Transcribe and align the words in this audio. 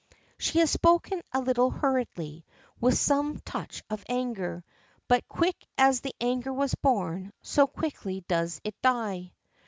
She 0.39 0.57
had 0.57 0.67
spoken 0.67 1.21
a 1.31 1.39
little 1.41 1.69
hurriedly, 1.69 2.43
with 2.79 2.97
some 2.97 3.37
touch 3.37 3.83
of 3.87 4.03
anger. 4.09 4.65
But 5.07 5.27
quick 5.27 5.63
as 5.77 6.01
the 6.01 6.15
anger 6.19 6.51
was 6.51 6.73
born, 6.73 7.33
so 7.43 7.67
quickly 7.67 8.21
does 8.21 8.59
it 8.63 8.81
die. 8.81 9.33